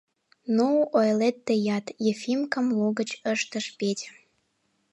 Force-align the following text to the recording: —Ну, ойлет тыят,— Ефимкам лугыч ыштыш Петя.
—Ну, 0.55 0.67
ойлет 0.99 1.37
тыят,— 1.45 1.85
Ефимкам 2.11 2.67
лугыч 2.77 3.11
ыштыш 3.33 3.65
Петя. 3.79 4.09